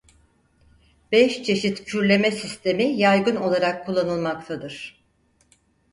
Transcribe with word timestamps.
Beş 1.11 1.43
çeşit 1.43 1.85
kürleme 1.85 2.31
sistemi 2.31 2.83
yaygın 2.83 3.35
olarak 3.35 3.85
kullanılmaktadır. 3.85 5.03